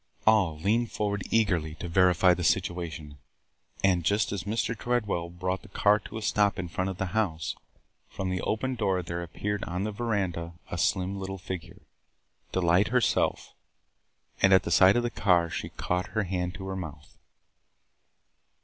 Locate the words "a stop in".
6.17-6.69